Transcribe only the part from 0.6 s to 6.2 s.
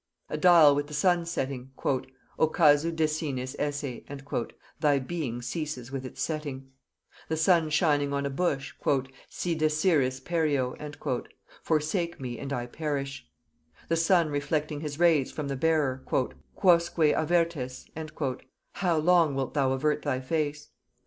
with the sun setting, "Occasu desines esse" (Thy being ceases with